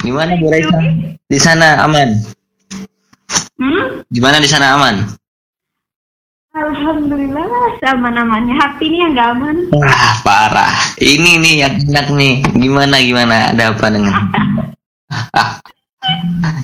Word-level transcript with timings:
Gimana 0.00 0.32
Bu 0.40 0.48
Raisa? 0.48 0.78
Di 1.28 1.38
sana 1.38 1.84
aman? 1.84 2.08
Hmm? 3.60 4.02
Gimana 4.08 4.40
di 4.40 4.48
sana 4.48 4.80
aman? 4.80 5.20
Alhamdulillah 6.50 7.78
aman-amannya. 7.78 8.58
Hati 8.58 8.90
ini 8.90 9.06
yang 9.06 9.14
gak 9.14 9.28
aman. 9.38 9.56
Wah, 9.70 10.18
parah. 10.26 10.74
Ini 10.98 11.38
nih 11.38 11.54
yang 11.62 11.74
enak 11.86 12.10
nih. 12.10 12.42
Gimana 12.58 12.96
gimana? 12.98 13.54
Ada 13.54 13.70
apa 13.70 13.86
dengan? 13.86 14.14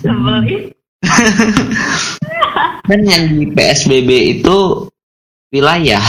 Sebelin. 0.03 0.75
kan 2.89 3.01
yang 3.03 3.31
di 3.31 3.47
PSBB 3.55 4.41
itu 4.43 4.91
wilayah, 5.55 6.03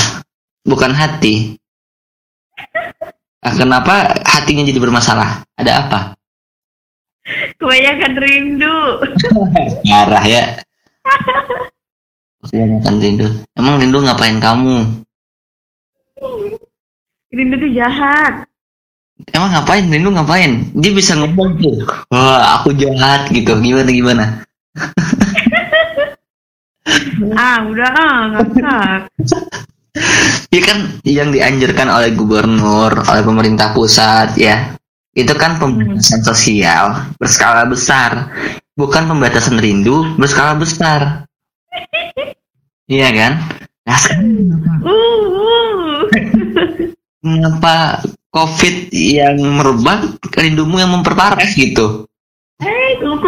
bukan 0.66 0.94
hati. 0.98 1.57
Nah, 3.46 3.54
kenapa 3.54 4.25
hatinya 4.25 4.66
jadi 4.66 4.80
bermasalah? 4.82 5.46
Ada 5.54 5.71
apa? 5.86 6.17
Kebanyakan 7.58 8.14
rindu. 8.21 8.78
Parah 9.89 10.25
ya. 10.25 10.43
Kebanyakan 12.46 12.96
rindu. 13.02 13.28
Emang 13.57 13.82
rindu 13.82 13.97
ngapain 14.06 14.38
kamu? 14.38 14.78
Rindu 17.33 17.56
tuh 17.57 17.71
jahat. 17.74 18.46
Emang 19.33 19.50
ngapain? 19.50 19.89
Rindu 19.89 20.14
ngapain? 20.14 20.70
Dia 20.78 20.92
bisa 20.93 21.18
ngomong 21.18 21.57
tuh. 21.57 21.82
Wah, 22.14 22.61
aku 22.61 22.78
jahat 22.78 23.33
gitu. 23.33 23.58
Gimana 23.58 23.89
gimana? 23.89 24.25
Ah, 27.36 27.60
udah 27.68 27.92
ah, 27.92 28.19
ngakak. 28.32 29.00
Iya 30.54 30.61
kan 30.64 30.78
yang 31.04 31.33
dianjurkan 31.33 31.89
oleh 31.89 32.14
gubernur, 32.14 32.94
oleh 32.94 33.23
pemerintah 33.25 33.73
pusat 33.73 34.38
ya. 34.38 34.78
Itu 35.17 35.34
kan 35.34 35.58
pembatasan 35.58 36.22
sosial 36.22 37.17
berskala 37.17 37.66
besar, 37.66 38.30
bukan 38.78 39.09
pembatasan 39.09 39.58
rindu 39.58 40.06
berskala 40.22 40.53
besar. 40.53 41.25
Iya 42.88 43.11
kan? 43.11 43.33
Nah, 43.83 43.97
sekarang 44.00 44.47
Uh, 44.80 44.88
uh. 44.88 46.08
mengapa 47.28 48.00
COVID 48.31 48.95
yang 48.95 49.36
merebak, 49.44 50.16
rindumu 50.31 50.80
yang 50.80 50.95
memperparah 50.95 51.52
gitu? 51.52 52.08
Keluar. 52.63 53.19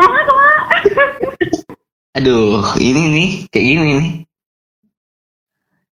Aduh, 2.17 2.63
ini 2.80 3.02
nih, 3.11 3.30
kayak 3.52 3.66
gini 3.67 3.81
nih. 3.83 4.09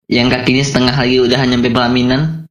Yang 0.06 0.28
kakinya 0.38 0.64
setengah 0.64 0.94
lagi 0.94 1.18
udah 1.18 1.40
nyampe 1.42 1.68
pelaminan. 1.74 2.46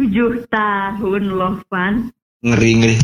Tujuh 0.00 0.48
tahun 0.48 1.22
loh, 1.36 1.60
Van. 1.68 2.08
Ngeri, 2.40 2.70
ngeri. 2.80 2.96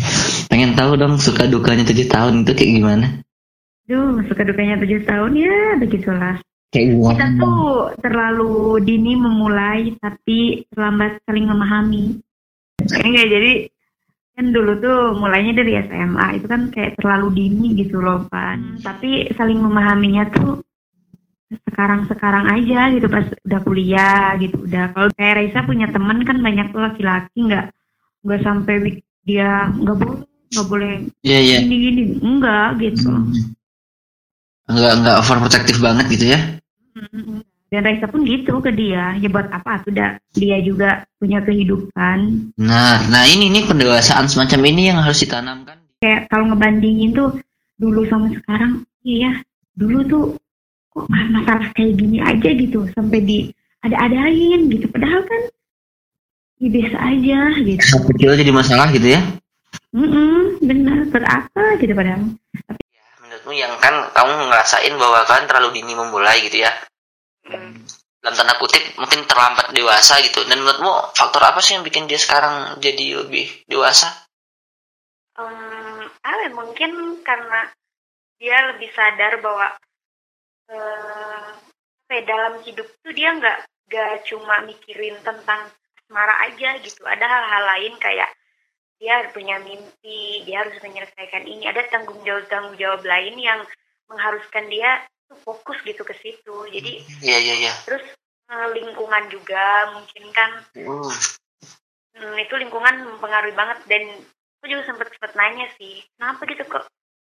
Pengen 0.49 0.73
tahu 0.73 0.97
dong 0.97 1.21
suka 1.21 1.45
dukanya 1.45 1.85
tujuh 1.85 2.09
tahun 2.09 2.49
itu 2.49 2.57
kayak 2.57 2.73
gimana? 2.73 3.07
Duh, 3.85 4.17
suka 4.25 4.49
dukanya 4.49 4.81
tujuh 4.81 5.05
tahun 5.05 5.37
ya, 5.37 5.77
begitulah. 5.77 6.41
Kayak 6.73 6.89
Kita 6.97 7.27
gimana? 7.29 7.41
tuh 7.45 7.69
terlalu 8.01 8.81
dini 8.81 9.13
memulai, 9.13 9.93
tapi 10.01 10.65
terlambat 10.73 11.21
saling 11.29 11.47
memahami. 11.47 12.17
Enggak, 12.81 13.27
jadi 13.29 13.53
kan 14.33 14.47
dulu 14.57 14.73
tuh 14.81 15.01
mulainya 15.21 15.53
dari 15.53 15.77
SMA, 15.85 16.27
itu 16.41 16.47
kan 16.49 16.73
kayak 16.73 16.97
terlalu 16.97 17.29
dini 17.37 17.77
gitu 17.77 18.01
loh, 18.01 18.25
Pan. 18.33 18.81
Tapi 18.81 19.37
saling 19.37 19.61
memahaminya 19.61 20.33
tuh 20.33 20.65
sekarang-sekarang 21.47 22.51
aja 22.51 22.91
gitu 22.91 23.07
pas 23.07 23.27
udah 23.47 23.61
kuliah 23.63 24.35
gitu 24.43 24.67
udah 24.67 24.91
kalau 24.91 25.09
kayak 25.15 25.35
Raisa 25.39 25.63
punya 25.63 25.87
teman 25.95 26.27
kan 26.27 26.43
banyak 26.43 26.75
tuh 26.75 26.83
laki-laki 26.83 27.39
nggak 27.47 27.71
nggak 28.27 28.41
sampai 28.43 28.99
dia 29.23 29.71
nggak 29.79 29.97
boleh 29.97 30.27
nggak 30.27 30.67
boleh 30.67 30.95
Iya, 31.23 31.39
iya. 31.43 31.57
gini 31.63 31.77
gini 31.79 32.03
enggak 32.19 32.69
gitu 32.83 33.11
Enggak, 34.67 34.93
enggak 34.99 35.17
overprotective 35.23 35.79
banget 35.79 36.07
gitu 36.11 36.35
ya? 36.35 36.41
Dan 37.71 37.83
Raisa 37.87 38.11
pun 38.11 38.27
gitu 38.27 38.59
ke 38.59 38.75
dia, 38.75 39.15
ya 39.15 39.29
buat 39.31 39.47
apa? 39.51 39.83
Sudah 39.87 40.19
dia 40.35 40.59
juga 40.59 41.07
punya 41.23 41.39
kehidupan. 41.39 42.51
Nah, 42.59 42.99
nah 43.07 43.23
ini 43.31 43.47
nih 43.51 43.63
pendewasaan 43.71 44.27
semacam 44.27 44.61
ini 44.67 44.91
yang 44.91 44.99
harus 44.99 45.23
ditanamkan. 45.23 45.79
Kayak 46.03 46.27
kalau 46.31 46.51
ngebandingin 46.51 47.15
tuh 47.15 47.39
dulu 47.79 48.11
sama 48.11 48.31
sekarang, 48.35 48.83
iya 49.07 49.39
dulu 49.77 49.99
tuh 50.09 50.25
kok 50.97 51.09
masalah 51.13 51.69
kayak 51.77 51.93
gini 52.01 52.19
aja 52.25 52.51
gitu 52.57 52.89
sampai 52.97 53.21
di 53.21 53.39
ada-adain 53.85 54.73
gitu. 54.73 54.89
Padahal 54.89 55.21
kan 55.29 55.43
ya 56.57 56.69
biasa 56.73 56.97
aja 56.97 57.39
gitu. 57.61 57.85
Hal 57.85 58.03
kecil 58.09 58.31
jadi 58.41 58.53
masalah 58.57 58.89
gitu 58.97 59.09
ya? 59.13 59.21
Mm-mm, 59.93 60.65
benar 60.65 61.05
berapa 61.13 61.63
gitu 61.77 61.93
padahal. 61.93 62.33
Menurutmu 63.21 63.53
yang 63.53 63.77
kan 63.77 64.09
kamu 64.17 64.33
ngerasain 64.49 64.95
bahwa 64.97 65.29
kalian 65.29 65.47
terlalu 65.53 65.69
dini 65.77 65.93
memulai 65.93 66.41
gitu 66.49 66.65
ya? 66.65 66.73
Dalam 68.25 68.35
tanda 68.35 68.57
kutip 68.57 68.81
mungkin 68.97 69.29
terlambat 69.29 69.77
dewasa 69.77 70.25
gitu. 70.25 70.41
Dan 70.49 70.65
menurutmu 70.65 71.13
faktor 71.13 71.45
apa 71.45 71.61
sih 71.61 71.77
yang 71.77 71.85
bikin 71.85 72.09
dia 72.09 72.17
sekarang 72.17 72.81
jadi 72.81 73.21
lebih 73.21 73.69
dewasa? 73.69 74.27
um, 75.37 76.01
ya, 76.25 76.49
mungkin 76.53 77.21
karena 77.23 77.71
dia 78.37 78.57
lebih 78.73 78.91
sadar 78.93 79.41
bahwa 79.41 79.73
eh 80.71 81.47
ya, 82.11 82.21
dalam 82.27 82.63
hidup 82.63 82.87
tuh 83.03 83.13
dia 83.15 83.35
nggak 83.35 83.59
nggak 83.87 84.13
cuma 84.27 84.67
mikirin 84.67 85.15
tentang 85.23 85.71
asmara 86.03 86.35
aja 86.51 86.79
gitu. 86.83 87.03
Ada 87.07 87.27
hal-hal 87.27 87.63
lain 87.77 87.95
kayak 87.99 88.31
dia 88.97 89.21
harus 89.21 89.31
punya 89.37 89.61
mimpi 89.61 90.43
dia 90.47 90.63
harus 90.67 90.79
menyelesaikan 90.83 91.45
ini. 91.47 91.67
Ada 91.67 91.91
tanggung 91.91 92.23
jawab 92.23 92.47
tanggung 92.51 92.77
jawab 92.79 93.03
lain 93.03 93.37
yang 93.39 93.61
mengharuskan 94.11 94.71
dia 94.71 95.03
tuh 95.27 95.39
fokus 95.43 95.79
gitu 95.83 96.03
ke 96.07 96.15
situ. 96.19 96.57
Jadi 96.71 97.03
Iya, 97.23 97.39
iya, 97.43 97.55
iya. 97.67 97.73
terus 97.87 98.03
eh, 98.51 98.69
lingkungan 98.75 99.27
juga 99.31 99.91
mungkin 99.95 100.25
kan. 100.31 100.51
Hmm, 102.17 102.33
itu 102.41 102.55
lingkungan 102.57 102.95
mempengaruhi 103.03 103.53
banget. 103.53 103.79
Dan 103.91 104.03
aku 104.67 104.75
juga 104.75 104.83
sempet 104.91 105.09
sempet 105.15 105.33
nanya 105.39 105.71
sih 105.79 106.03
kenapa 106.19 106.43
gitu 106.51 106.67
kok 106.67 106.85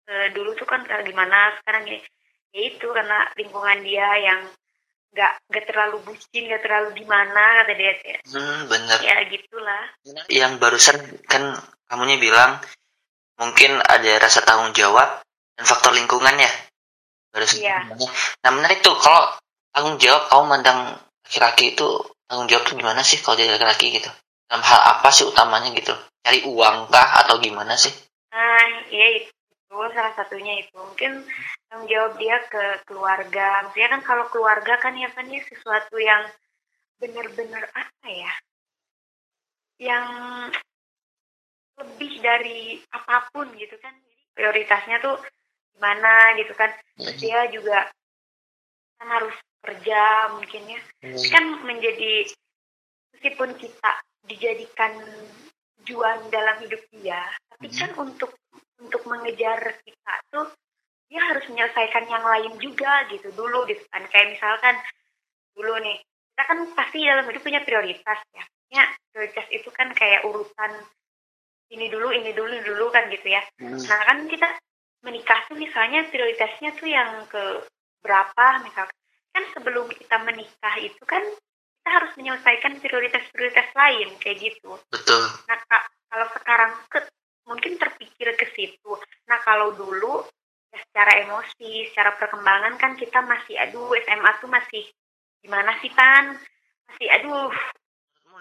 eh, 0.08 0.32
dulu 0.32 0.56
tuh 0.56 0.64
kan 0.64 0.88
kayak 0.88 1.04
gimana 1.04 1.52
sekarang 1.60 1.84
ya 1.84 2.00
ya 2.54 2.62
itu 2.68 2.88
karena 2.90 3.30
lingkungan 3.36 3.80
dia 3.82 4.08
yang 4.20 4.42
nggak 5.16 5.32
nggak 5.48 5.66
terlalu 5.72 5.98
bucin 6.04 6.44
nggak 6.46 6.60
terlalu 6.60 6.90
gimana 6.94 7.64
kata 7.64 7.74
dia 7.74 7.94
ya, 7.96 8.18
Hmm, 8.28 8.68
bener. 8.68 8.98
ya 9.00 9.16
gitulah 9.32 9.84
Yang 10.28 10.52
barusan 10.60 10.98
kan 11.26 11.56
kamunya 11.88 12.20
bilang 12.20 12.60
mungkin 13.40 13.80
ada 13.80 14.12
rasa 14.20 14.44
tanggung 14.44 14.76
jawab 14.76 15.24
dan 15.56 15.64
faktor 15.64 15.96
lingkungan 15.96 16.36
ya. 16.36 16.52
Barusan. 17.32 17.64
Iya. 17.64 17.78
Nah 18.44 18.52
menarik 18.52 18.80
tuh 18.80 18.96
kalau 18.96 19.32
tanggung 19.72 19.96
jawab 20.00 20.28
kamu 20.28 20.44
mandang 20.48 20.80
laki-laki 21.24 21.76
itu 21.76 21.88
tanggung 22.28 22.48
jawab 22.48 22.64
tuh 22.64 22.76
gimana 22.76 23.00
sih 23.00 23.20
kalau 23.20 23.36
jadi 23.36 23.56
laki-laki 23.56 23.92
gitu? 23.92 24.12
Dalam 24.48 24.64
hal 24.64 24.82
apa 25.00 25.10
sih 25.12 25.24
utamanya 25.24 25.72
gitu? 25.72 25.92
Cari 26.24 26.44
uang 26.44 26.88
kah 26.92 27.24
atau 27.24 27.40
gimana 27.40 27.76
sih? 27.76 27.92
nah 28.36 28.68
iya 28.92 29.08
itu 29.16 29.32
salah 29.70 30.14
satunya 30.14 30.62
itu. 30.62 30.76
Mungkin 30.76 31.26
tanggung 31.70 31.90
jawab 31.90 32.14
dia 32.22 32.38
ke 32.50 32.64
keluarga. 32.86 33.66
Maksudnya 33.66 33.90
kan 33.98 34.02
kalau 34.06 34.26
keluarga 34.30 34.74
kan 34.78 34.94
ya 34.98 35.10
kan 35.12 35.26
ya 35.30 35.42
sesuatu 35.46 35.98
yang 35.98 36.30
benar-benar 37.02 37.70
apa 37.74 38.08
ya? 38.08 38.34
Yang 39.82 40.08
lebih 41.76 42.12
dari 42.24 42.80
apa 42.94 43.28
pun 43.34 43.50
gitu 43.58 43.76
kan. 43.82 43.94
Prioritasnya 44.36 45.00
tuh 45.02 45.18
gimana 45.76 46.36
gitu 46.40 46.54
kan. 46.56 46.72
Terus 47.00 47.18
dia 47.20 47.48
juga 47.52 47.88
kan 49.02 49.08
harus 49.12 49.36
kerja 49.66 50.02
mungkin 50.38 50.64
ya. 50.72 50.82
Ini 51.04 51.28
kan 51.34 51.46
menjadi 51.66 52.30
meskipun 53.16 53.58
kita 53.58 53.92
dijadikan 54.30 54.94
tujuan 55.86 56.18
dalam 56.34 56.58
hidup 56.66 56.82
dia 56.90 57.22
tapi 57.56 57.70
kan 57.72 57.94
untuk 57.98 58.34
untuk 58.82 59.02
mengejar 59.08 59.60
kita 59.84 60.14
tuh 60.32 60.48
dia 61.06 61.22
harus 61.22 61.46
menyelesaikan 61.48 62.06
yang 62.10 62.26
lain 62.26 62.54
juga 62.60 63.08
gitu 63.14 63.32
dulu 63.32 63.64
gitu 63.70 63.82
kan. 63.94 64.04
Kayak 64.10 64.36
misalkan 64.36 64.76
dulu 65.56 65.74
nih 65.80 65.98
kita 66.36 66.44
kan 66.44 66.60
pasti 66.76 66.98
dalam 67.06 67.26
hidup 67.30 67.44
punya 67.44 67.62
prioritas 67.64 68.20
ya. 68.36 68.44
Ya 68.74 68.86
prioritas 69.14 69.48
itu 69.54 69.70
kan 69.72 69.94
kayak 69.96 70.26
urutan 70.28 70.72
ini 71.72 71.90
dulu 71.90 72.12
ini 72.12 72.36
dulu 72.36 72.52
ini 72.52 72.64
dulu 72.66 72.86
kan 72.92 73.08
gitu 73.14 73.28
ya. 73.30 73.42
Nah 73.62 74.02
kan 74.06 74.26
kita 74.28 74.48
menikah 75.06 75.46
tuh 75.46 75.56
misalnya 75.56 76.10
prioritasnya 76.10 76.74
tuh 76.76 76.90
yang 76.90 77.24
ke 77.30 77.44
berapa 78.02 78.66
misalkan. 78.66 78.98
Kan 79.36 79.44
sebelum 79.52 79.92
kita 79.92 80.16
menikah 80.24 80.76
itu 80.80 81.04
kan 81.04 81.22
kita 81.86 82.02
harus 82.02 82.18
menyelesaikan 82.18 82.82
prioritas-prioritas 82.82 83.70
lain 83.78 84.10
kayak 84.18 84.42
gitu. 84.42 84.74
Betul. 84.90 85.22
Nah, 85.46 85.58
kalau 86.10 86.28
sekarang 86.34 86.72
ke, 86.90 86.98
mungkin 87.46 87.78
terpikir 87.78 88.34
ke 88.36 88.46
situ. 88.54 88.92
Nah, 89.30 89.40
kalau 89.46 89.74
dulu 89.74 90.26
ya 90.74 90.80
secara 90.90 91.24
emosi, 91.24 91.90
secara 91.94 92.18
perkembangan 92.18 92.76
kan 92.76 92.98
kita 92.98 93.22
masih 93.24 93.56
aduh 93.62 93.94
SMA 94.06 94.32
tuh 94.42 94.50
masih 94.50 94.84
gimana 95.40 95.78
sih 95.80 95.90
Pan? 95.94 96.36
Masih 96.90 97.08
aduh. 97.10 97.50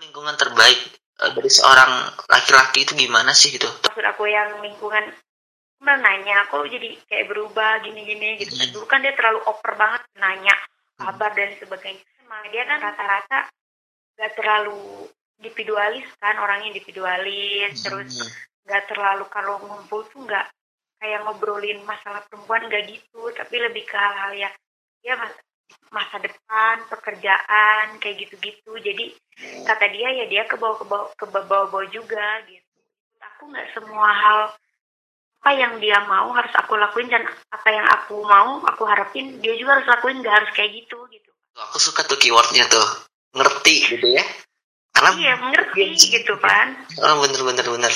Lingkungan 0.02 0.34
terbaik 0.34 0.80
uh, 1.22 1.30
dari 1.30 1.50
seorang 1.52 2.10
laki-laki 2.26 2.82
itu 2.82 2.92
gimana 2.98 3.30
sih 3.30 3.54
gitu? 3.54 3.68
Maksud 3.86 4.04
aku 4.04 4.26
yang 4.26 4.58
lingkungan 4.58 5.14
nanya 5.84 6.48
aku 6.48 6.64
jadi 6.64 6.96
kayak 7.06 7.28
berubah 7.30 7.84
gini-gini? 7.84 8.40
Gitu. 8.40 8.56
Kan 8.56 8.68
dulu 8.72 8.86
kan 8.88 9.00
dia 9.04 9.14
terlalu 9.14 9.44
oper 9.46 9.76
banget 9.76 10.02
nanya 10.18 10.56
kabar 10.98 11.30
dan 11.36 11.54
sebagainya. 11.60 12.02
Emang 12.24 12.42
dia 12.50 12.64
kan 12.66 12.80
rata-rata 12.80 13.38
gak 14.14 14.32
terlalu 14.38 15.06
individualis 15.42 16.06
kan 16.22 16.38
orangnya 16.38 16.72
individualis 16.72 17.74
terus 17.82 18.16
gak 18.64 18.88
terlalu 18.88 19.24
kalau 19.28 19.60
ngumpul 19.60 20.04
tuh 20.08 20.24
gak 20.24 20.48
kayak 20.98 21.20
ngobrolin 21.24 21.84
masalah 21.84 22.24
perempuan 22.28 22.64
gak 22.72 22.88
gitu. 22.88 23.28
Tapi 23.36 23.54
lebih 23.60 23.84
ke 23.84 23.96
hal-hal 23.96 24.32
yang 24.34 24.54
ya 25.04 25.14
mas 25.20 25.32
masa 25.92 26.16
depan 26.18 26.82
pekerjaan 26.90 28.00
kayak 28.00 28.26
gitu-gitu. 28.26 28.72
Jadi 28.80 29.14
kata 29.68 29.84
dia 29.92 30.08
ya 30.10 30.24
dia 30.26 30.42
ke 30.48 30.56
bawah 30.56 30.80
ke 30.80 30.84
bawah 30.88 31.08
ke 31.14 31.24
bawah-bawah 31.28 31.88
juga 31.92 32.42
gitu. 32.48 32.80
Aku 33.34 33.48
nggak 33.52 33.72
semua 33.76 34.08
hal 34.10 34.40
apa 35.44 35.50
yang 35.60 35.76
dia 35.76 36.00
mau 36.08 36.32
harus 36.32 36.52
aku 36.56 36.72
lakuin 36.80 37.12
dan 37.12 37.20
apa 37.52 37.68
yang 37.68 37.84
aku 37.84 38.24
mau 38.24 38.64
aku 38.64 38.88
harapin 38.88 39.44
dia 39.44 39.52
juga 39.60 39.76
harus 39.76 39.88
lakuin 39.92 40.24
nggak 40.24 40.34
harus 40.40 40.50
kayak 40.56 40.72
gitu 40.72 40.98
gitu. 41.12 41.30
Aku 41.68 41.76
suka 41.78 42.02
tuh 42.08 42.16
keywordnya 42.16 42.64
tuh 42.66 42.86
ngerti 43.36 43.74
gitu 43.92 44.08
ya. 44.08 44.24
Karena 44.94 45.10
iya 45.20 45.34
mengerti 45.36 45.84
gitu 46.00 46.34
kan. 46.40 46.74
Oh, 46.96 47.20
bener 47.22 47.40
bener 47.44 47.66
bener 47.70 47.92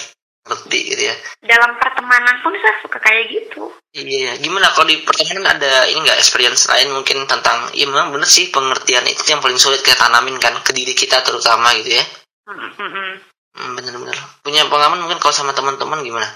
ngerti 0.49 0.79
gitu 0.97 1.03
ya 1.12 1.15
dalam 1.45 1.77
pertemanan 1.77 2.41
pun 2.41 2.56
saya 2.56 2.77
suka 2.81 2.99
kayak 2.99 3.29
gitu 3.29 3.69
iya 3.93 4.35
gimana 4.41 4.73
kalau 4.73 4.89
di 4.89 5.05
pertemanan 5.05 5.61
ada 5.61 5.87
ini 5.93 6.00
nggak 6.00 6.19
experience 6.19 6.67
lain 6.73 6.91
mungkin 6.97 7.29
tentang 7.29 7.69
iya 7.77 7.85
memang 7.87 8.17
bener 8.17 8.27
sih 8.27 8.49
pengertian 8.49 9.05
itu 9.05 9.23
yang 9.29 9.45
paling 9.45 9.61
sulit 9.61 9.85
kita 9.85 10.00
tanamin 10.00 10.41
kan 10.41 10.56
ke 10.65 10.73
diri 10.73 10.97
kita 10.97 11.21
terutama 11.23 11.77
gitu 11.79 12.00
ya 12.00 12.05
Hmm, 12.49 12.56
hmm, 12.56 12.81
hmm. 12.81 13.12
hmm, 13.61 13.71
bener-bener 13.77 14.17
punya 14.41 14.65
pengalaman 14.73 15.05
mungkin 15.05 15.21
kalau 15.21 15.37
sama 15.37 15.53
teman-teman 15.53 16.00
gimana 16.00 16.33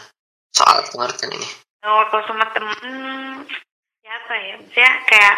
soal 0.52 0.84
pengertian 0.92 1.32
ini 1.32 1.48
Oh, 1.82 2.06
kalau 2.14 2.22
sama 2.30 2.46
temen 2.54 2.78
siapa 4.06 4.34
ya? 4.38 4.54
Saya 4.70 4.92
kayak 5.02 5.36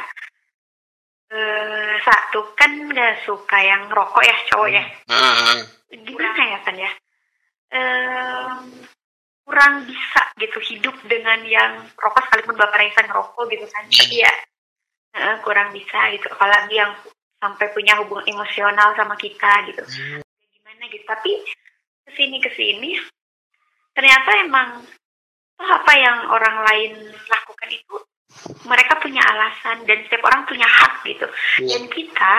eh 1.32 1.96
satu 2.04 2.52
kan 2.52 2.68
nggak 2.84 3.24
suka 3.24 3.58
yang 3.64 3.88
rokok 3.88 4.20
ya 4.20 4.36
cowok 4.52 4.68
ya. 4.68 4.84
Hmm, 5.08 5.16
hmm, 5.24 5.44
hmm. 5.48 5.60
Gimana 6.04 6.42
ya 6.52 6.58
kan 6.60 6.76
ya? 6.76 6.90
Kurang 9.44 9.74
bisa 9.84 10.22
gitu 10.40 10.58
hidup 10.72 10.96
dengan 11.04 11.42
yang 11.44 11.84
rokok 11.94 12.26
sekalipun 12.26 12.56
bapak 12.56 12.78
Raisa 12.80 13.00
ngerokok 13.04 13.44
gitu 13.50 13.66
kan. 13.68 13.84
Tapi 13.90 14.16
ya 14.22 14.34
eh, 15.14 15.36
kurang 15.42 15.74
bisa 15.74 15.98
gitu. 16.14 16.26
Apalagi 16.32 16.74
yang 16.78 16.92
sampai 17.42 17.66
punya 17.76 17.98
hubungan 18.00 18.24
emosional 18.30 18.96
sama 18.96 19.14
kita 19.20 19.68
gitu. 19.68 19.82
Gimana 20.54 20.84
gitu. 20.88 21.04
Tapi 21.04 21.32
ke 22.04 22.10
sini 22.12 22.36
ke 22.40 22.52
sini 22.52 23.00
ternyata 23.94 24.30
emang 24.44 24.82
toh 25.54 25.70
apa 25.70 25.92
yang 25.96 26.18
orang 26.34 26.56
lain 26.66 26.92
lakukan 27.30 27.70
itu 27.70 27.96
mereka 28.64 28.98
punya 28.98 29.22
alasan 29.22 29.84
dan 29.84 29.98
setiap 30.04 30.24
orang 30.24 30.42
punya 30.44 30.66
hak 30.66 31.04
gitu 31.04 31.26
Iya. 31.60 31.68
dan 31.70 31.82
kita 31.88 32.34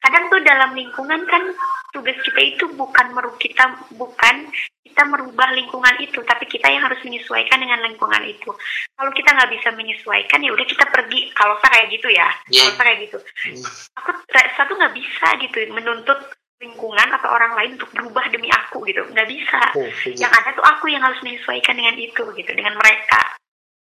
kadang 0.00 0.24
tuh 0.28 0.40
dalam 0.42 0.70
lingkungan 0.72 1.20
kan 1.24 1.42
tugas 1.90 2.16
kita 2.22 2.40
itu 2.40 2.64
bukan 2.72 3.06
meru 3.10 3.34
kita 3.36 3.66
bukan 3.94 4.36
kita 4.80 5.02
merubah 5.06 5.54
lingkungan 5.54 5.96
itu 5.98 6.18
tapi 6.22 6.44
kita 6.44 6.66
yang 6.66 6.82
harus 6.82 6.98
menyesuaikan 7.02 7.56
dengan 7.56 7.82
lingkungan 7.82 8.22
itu 8.26 8.50
kalau 8.94 9.10
kita 9.10 9.30
nggak 9.30 9.50
bisa 9.54 9.68
menyesuaikan 9.72 10.38
ya 10.38 10.50
udah 10.50 10.66
kita 10.66 10.84
pergi 10.86 11.30
kalau 11.32 11.56
saya 11.58 11.72
kayak 11.78 11.88
gitu 11.94 12.08
ya 12.10 12.28
Iya. 12.46 12.60
kalau 12.60 12.74
saya 12.76 12.86
kayak 12.86 13.00
gitu 13.06 13.18
Hmm. 13.18 13.62
aku 13.96 14.10
satu 14.54 14.72
nggak 14.76 14.94
bisa 14.94 15.26
gitu 15.40 15.56
menuntut 15.72 16.18
lingkungan 16.60 17.08
atau 17.10 17.32
orang 17.32 17.56
lain 17.56 17.70
untuk 17.80 17.88
berubah 17.90 18.28
demi 18.28 18.52
aku 18.52 18.84
gitu 18.84 19.00
nggak 19.08 19.24
bisa 19.26 19.60
Oh, 19.72 19.88
setuju. 19.96 20.20
yang 20.20 20.32
ada 20.32 20.52
tuh 20.52 20.60
aku 20.62 20.92
yang 20.92 21.00
harus 21.00 21.16
menyesuaikan 21.24 21.72
dengan 21.72 21.96
itu 21.96 22.22
gitu 22.36 22.50
dengan 22.52 22.76
mereka 22.76 23.39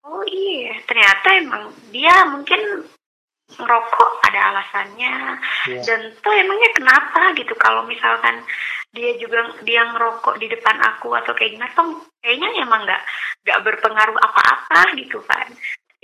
oh 0.04 0.22
iya. 0.28 0.78
Ternyata 0.84 1.26
emang 1.40 1.62
dia 1.90 2.14
mungkin 2.28 2.84
ngerokok 3.54 4.10
ada 4.24 4.40
alasannya. 4.54 5.14
Iya. 5.64 5.80
dan 5.84 6.00
tuh 6.20 6.32
emangnya 6.32 6.70
kenapa 6.76 7.32
gitu? 7.36 7.54
Kalau 7.56 7.84
misalkan 7.88 8.44
dia 8.94 9.16
juga 9.18 9.52
dia 9.66 9.84
ngerokok 9.90 10.38
di 10.38 10.46
depan 10.48 10.78
aku 10.80 11.12
atau 11.12 11.34
kayak 11.34 11.58
gimana 11.58 11.72
tuh 11.74 12.04
kayaknya 12.22 12.48
emang 12.62 12.84
nggak 12.86 13.02
nggak 13.44 13.62
berpengaruh 13.64 14.18
apa-apa 14.18 14.96
gitu 14.96 15.20
kan. 15.24 15.48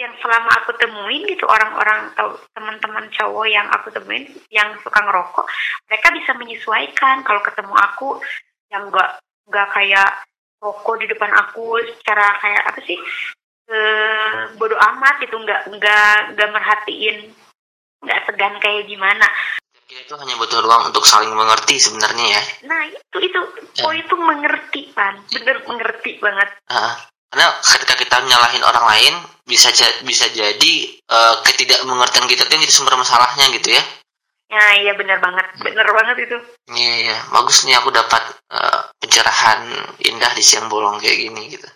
Yang 0.01 0.17
selama 0.25 0.51
aku 0.65 0.73
temuin 0.81 1.29
gitu 1.29 1.45
orang-orang 1.45 2.09
atau 2.17 2.41
teman-teman 2.57 3.13
cowok 3.13 3.47
yang 3.53 3.69
aku 3.69 3.93
temuin 3.93 4.25
yang 4.49 4.73
suka 4.81 4.97
ngerokok 4.97 5.45
mereka 5.89 6.09
bisa 6.17 6.33
menyesuaikan 6.41 7.21
kalau 7.21 7.45
ketemu 7.45 7.75
aku 7.77 8.17
yang 8.73 8.89
nggak 8.89 9.21
nggak 9.51 9.69
kayak 9.77 10.11
rokok 10.61 10.97
di 11.01 11.07
depan 11.09 11.33
aku 11.37 11.81
secara 12.01 12.37
kayak 12.41 12.63
apa 12.69 12.81
sih 12.85 12.97
eh 13.71 14.51
bodoh 14.59 14.75
amat 14.77 15.23
gitu 15.23 15.39
nggak 15.39 15.71
nggak 15.71 16.15
nggak 16.35 16.49
merhatiin. 16.51 17.31
Nggak 18.03 18.21
segan 18.27 18.55
kayak 18.59 18.91
gimana. 18.91 19.27
Kita 19.87 20.07
itu 20.07 20.15
hanya 20.19 20.35
butuh 20.39 20.63
ruang 20.63 20.91
untuk 20.91 21.03
saling 21.07 21.31
mengerti 21.35 21.79
sebenarnya 21.79 22.27
ya? 22.39 22.43
Nah 22.67 22.83
itu 22.91 23.17
itu 23.23 23.41
oh 23.87 23.93
itu 23.95 24.15
mengerti 24.19 24.91
pan. 24.91 25.23
Bener 25.31 25.63
mengerti 25.67 26.19
banget. 26.19 26.49
Ah, 26.71 26.95
karena 27.31 27.47
ketika 27.63 27.95
kita 27.99 28.17
nyalahin 28.27 28.63
orang 28.67 28.87
lain 28.87 29.15
bisa 29.47 29.71
bisa 30.07 30.31
jadi 30.31 30.75
eh, 30.95 31.35
ketidakmengertian 31.47 32.27
kita 32.27 32.47
itu 32.47 32.53
yang 32.55 32.63
jadi 32.67 32.75
sumber 32.75 32.95
masalahnya 32.99 33.51
gitu 33.55 33.75
ya? 33.75 33.83
Nah 34.51 34.71
iya 34.79 34.95
bener 34.99 35.19
banget. 35.23 35.47
Bener 35.63 35.87
banget 35.91 36.17
itu. 36.27 36.39
Iya 36.71 36.95
iya. 37.07 37.17
Bagus 37.31 37.67
nih 37.67 37.79
aku 37.79 37.91
dapat 37.95 38.23
eh, 38.51 38.81
pencerahan 38.99 39.67
indah 40.03 40.33
di 40.35 40.43
siang 40.43 40.71
bolong 40.71 41.03
kayak 41.03 41.19
gini 41.19 41.51
gitu 41.51 41.67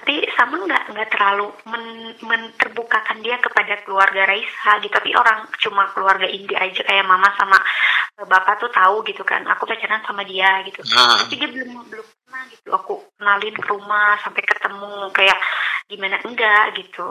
tapi 0.00 0.24
sama 0.32 0.64
nggak 0.64 0.96
nggak 0.96 1.08
terlalu 1.12 1.52
men, 1.68 2.16
menterbukakan 2.24 3.20
dia 3.20 3.36
kepada 3.36 3.84
keluarga 3.84 4.24
Raisa 4.24 4.80
gitu. 4.80 4.96
Tapi 4.96 5.12
orang 5.12 5.44
cuma 5.60 5.92
keluarga 5.92 6.24
inti 6.24 6.56
aja 6.56 6.80
kayak 6.80 7.04
mama 7.04 7.28
sama 7.36 7.60
eh, 8.16 8.24
bapak 8.24 8.64
tuh 8.64 8.72
tahu 8.72 9.04
gitu 9.04 9.20
kan. 9.28 9.44
Aku 9.52 9.68
pacaran 9.68 10.00
sama 10.08 10.24
dia 10.24 10.64
gitu. 10.64 10.80
Hmm, 10.88 11.28
tapi 11.28 11.36
dia 11.36 11.52
belum 11.52 11.84
belum 11.92 12.06
pernah 12.24 12.42
gitu. 12.48 12.68
Aku 12.72 12.92
kenalin 13.20 13.56
ke 13.60 13.66
rumah 13.68 14.16
sampai 14.24 14.40
ketemu 14.40 15.12
kayak 15.12 15.38
gimana 15.84 16.16
enggak 16.24 16.64
gitu. 16.80 17.06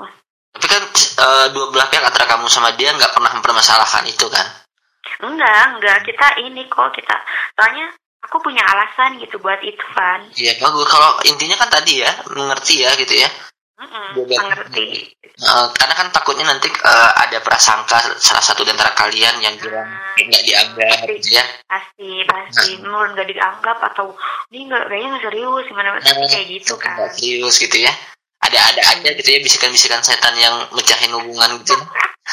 Tapi 0.50 0.65
kan 0.65 0.81
eh, 0.97 1.45
dua 1.53 1.69
belah 1.69 1.88
pihak 1.94 2.09
antara 2.09 2.25
kamu 2.25 2.50
sama 2.50 2.74
dia 2.74 2.89
nggak 2.89 3.13
pernah 3.13 3.38
mempermasalahkan 3.38 4.09
itu 4.09 4.25
kan? 4.33 4.50
Enggak 5.21 5.77
enggak. 5.77 6.01
Kita 6.09 6.41
ini 6.41 6.65
kok 6.65 6.89
kita 6.97 7.21
soalnya 7.53 7.94
aku 8.24 8.38
punya 8.44 8.62
alasan 8.63 9.19
gitu 9.19 9.39
buat 9.39 9.60
itu 9.63 9.86
kan 9.95 10.24
iya 10.36 10.56
bagus. 10.60 10.86
Kalau 10.88 11.19
intinya 11.25 11.56
kan 11.60 11.69
tadi 11.71 12.03
ya 12.03 12.12
mengerti 12.32 12.84
ya 12.84 12.91
gitu 13.00 13.15
ya. 13.15 13.29
Mm-mm, 13.79 14.27
mengerti. 14.27 15.15
Eh, 15.24 15.67
karena 15.72 15.96
kan 15.96 16.12
takutnya 16.12 16.44
nanti 16.51 16.67
eh, 16.67 17.12
ada 17.15 17.39
prasangka 17.39 17.96
salah 18.20 18.44
satu 18.44 18.67
di 18.67 18.75
antara 18.75 18.91
kalian 18.91 19.39
yang 19.39 19.55
bilang 19.55 19.88
Nah, 19.88 20.27
nggak 20.27 20.44
dianggap 20.44 21.00
gitu 21.15 21.39
ya. 21.39 21.44
Pasti 21.63 22.27
pasti. 22.27 22.75
Menurut 22.84 23.15
nggak 23.15 23.32
dianggap 23.32 23.79
atau 23.79 24.12
ini 24.51 24.67
nggak 24.67 24.84
kayaknya 24.91 25.08
nggak 25.15 25.24
serius. 25.32 25.63
Gimana? 25.72 25.89
Tapi 26.03 26.25
kayak 26.27 26.48
gitu 26.60 26.74
kan. 26.75 26.96
serius 27.15 27.55
gitu 27.55 27.77
ya. 27.79 27.94
Ada 28.44 28.60
ada 28.75 28.82
aja 29.00 29.10
gitu 29.15 29.29
ya 29.32 29.39
bisikan-bisikan 29.39 30.03
setan 30.03 30.36
yang 30.36 30.67
mecahin 30.75 31.15
hubungan 31.15 31.63
gitu. 31.63 31.75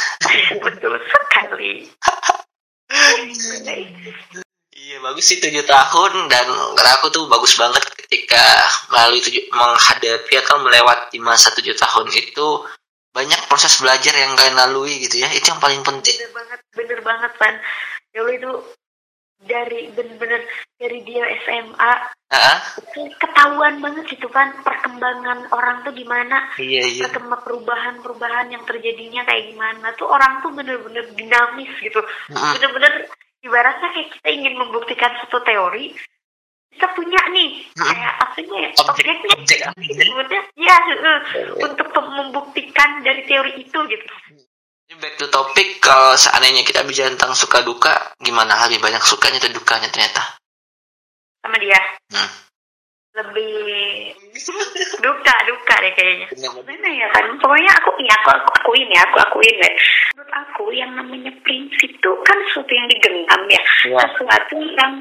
Betul 0.67 0.99
sekali 0.99 1.87
iya 4.87 5.03
bagus 5.03 5.27
sih 5.27 5.43
tujuh 5.43 5.67
tahun 5.67 6.31
dan 6.31 6.47
aku 6.95 7.11
tuh 7.11 7.27
bagus 7.27 7.59
banget 7.59 7.83
ketika 8.07 8.39
melalui 8.95 9.19
tujuh 9.19 9.51
menghadapi 9.51 10.33
atau 10.47 10.63
melewati 10.63 11.19
masa 11.19 11.51
tujuh 11.59 11.75
tahun 11.75 12.07
itu 12.15 12.63
banyak 13.11 13.51
proses 13.51 13.83
belajar 13.83 14.15
yang 14.15 14.39
kalian 14.39 14.55
lalui 14.55 15.03
gitu 15.03 15.27
ya 15.27 15.29
itu 15.35 15.51
yang 15.51 15.59
paling 15.59 15.83
penting. 15.83 16.15
Bener 16.15 16.31
banget 16.31 16.61
bener 16.71 17.01
banget 17.03 17.33
pan 17.35 17.55
ya 18.15 18.23
Allah 18.23 18.35
itu 18.39 18.53
dari 19.43 19.91
bener-bener 19.91 20.41
dari 20.79 20.99
dia 21.03 21.25
SMA 21.43 21.95
Ah, 22.27 22.59
itu 22.83 23.07
ketahuan 23.23 23.79
banget 23.79 24.19
gitu 24.19 24.27
kan 24.27 24.51
perkembangan 24.67 25.47
orang 25.55 25.87
tuh 25.87 25.95
gimana 25.95 26.51
iya 26.59 26.83
iya. 26.83 27.07
perubahan-perubahan 27.15 28.51
yang 28.51 28.67
terjadinya 28.67 29.23
kayak 29.23 29.55
gimana 29.55 29.95
tuh 29.95 30.11
orang 30.11 30.43
tuh 30.43 30.51
bener-bener 30.51 31.07
dinamis 31.15 31.71
gitu. 31.79 32.03
Mm-mm. 32.03 32.59
bener-bener 32.59 33.07
ibaratnya 33.47 33.89
kayak 33.89 34.09
kita 34.13 34.29
ingin 34.29 34.55
membuktikan 34.59 35.15
satu 35.23 35.39
teori 35.41 35.95
kita 36.75 36.93
punya 36.93 37.23
nih 37.31 37.65
Mm-mm. 37.73 37.87
kayak 37.87 38.13
aslinya 38.21 38.59
ya 38.59 38.71
Objek- 38.75 38.87
objeknya 38.93 39.33
objek 39.33 39.59
ya? 39.59 39.71
heeh, 40.77 41.19
untuk 41.57 41.89
membuktikan 41.95 43.01
dari 43.01 43.23
teori 43.25 43.57
itu 43.57 43.79
gitu 43.87 44.07
back 44.97 45.19
to 45.19 45.27
topic 45.29 45.77
kalau 45.79 46.15
seandainya 46.15 46.63
kita 46.63 46.81
bicara 46.81 47.11
tentang 47.11 47.35
suka 47.35 47.61
duka 47.61 47.91
gimana 48.17 48.55
lebih 48.65 48.81
banyak 48.81 49.03
sukanya 49.03 49.37
atau 49.39 49.53
dukanya 49.53 49.89
ternyata 49.89 50.37
sama 51.41 51.57
dia 51.59 51.81
Hmm. 52.07 52.31
lebih 53.15 54.06
duka 55.05 55.35
duka 55.47 55.75
deh 55.83 55.93
kayaknya. 55.95 56.27
Gimana 56.31 56.89
ya 56.91 57.07
kan? 57.11 57.25
Pokoknya 57.39 57.71
aku 57.79 57.91
ya 58.03 58.15
aku, 58.23 58.29
aku 58.33 58.51
akuin 58.63 58.89
ya 58.91 59.01
aku 59.07 59.17
akuin 59.23 59.57
deh. 59.59 59.75
Menurut 60.15 60.33
aku 60.33 60.65
yang 60.73 60.91
namanya 60.95 61.33
prinsip 61.43 61.91
tuh 62.03 62.17
kan 62.23 62.39
sesuatu 62.51 62.73
yang 62.73 62.89
digenggam 62.91 63.43
ya. 63.51 63.63
Iya. 63.87 63.99
sesuatu 64.15 64.57
yang 64.59 64.93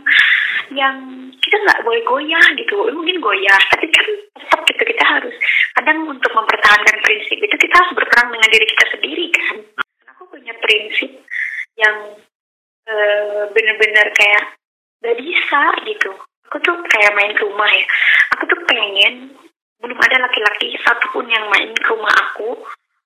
yang 0.73 0.95
kita 1.39 1.57
nggak 1.61 1.81
boleh 1.85 2.01
goyah 2.03 2.45
gitu. 2.57 2.75
Mungkin 2.89 3.17
goyah 3.21 3.61
tapi 3.69 3.85
kan 3.93 4.07
tetap 4.35 4.59
gitu 4.65 4.83
kita 4.83 5.03
harus 5.05 5.35
kadang 5.77 5.99
untuk 6.09 6.31
mempertahankan 6.33 6.97
prinsip 7.05 7.37
itu 7.37 7.55
kita 7.55 7.75
harus 7.77 7.91
berperang 7.93 8.33
dengan 8.33 8.49
diri 8.49 8.65
kita 8.65 8.85
sendiri 8.97 9.25
kan. 9.33 9.55
Aku 10.15 10.29
punya 10.29 10.53
prinsip 10.61 11.11
yang 11.75 12.17
uh, 12.87 13.43
bener-bener 13.51 14.07
kayak 14.15 14.55
gak 15.03 15.17
bisa 15.21 15.61
gitu 15.85 16.11
aku 16.49 16.57
tuh 16.61 16.75
kayak 16.87 17.13
main 17.17 17.31
ke 17.33 17.41
rumah 17.43 17.69
ya. 17.69 17.85
Aku 18.37 18.43
tuh 18.47 18.59
pengen 18.69 19.33
belum 19.81 19.99
ada 20.01 20.17
laki-laki 20.25 20.73
satupun 20.81 21.27
yang 21.29 21.45
main 21.51 21.69
ke 21.75 21.89
rumah 21.91 22.13
aku. 22.29 22.57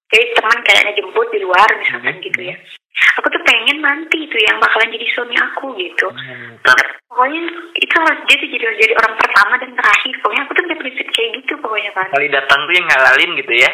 Jadi 0.10 0.26
teman 0.34 0.60
kayaknya 0.66 0.94
jemput 0.98 1.28
di 1.30 1.40
luar 1.46 1.70
misalkan 1.78 2.18
hmm. 2.18 2.26
gitu 2.26 2.42
ya. 2.50 2.58
aku 3.22 3.32
tuh 3.32 3.42
pengen 3.46 3.80
nanti 3.80 4.28
itu 4.28 4.38
yang 4.42 4.58
bakalan 4.58 4.90
jadi 4.92 5.08
suami 5.14 5.36
aku 5.38 5.72
gitu. 5.78 6.08
Hmm. 6.10 6.58
pokoknya 7.10 7.42
itu 7.78 7.96
harus 7.96 8.20
dia 8.26 8.38
tuh 8.42 8.50
jadi 8.50 8.66
jadi 8.80 8.94
orang 8.98 9.14
pertama 9.18 9.54
dan 9.62 9.72
terakhir. 9.78 10.14
Pokoknya 10.22 10.42
aku 10.46 10.52
tuh 10.58 10.64
punya 10.66 10.78
prinsip 10.82 11.08
kayak 11.14 11.30
gitu 11.42 11.54
pokoknya 11.62 11.92
kan 11.94 12.08
kali 12.10 12.28
datang 12.30 12.60
tuh 12.66 12.74
yang 12.74 12.88
ngalalin 12.90 13.32
gitu 13.38 13.54
ya? 13.54 13.70